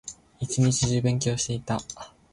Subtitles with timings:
[0.39, 1.77] 一日中勉強していた